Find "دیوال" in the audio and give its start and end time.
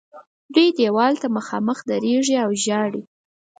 0.77-1.13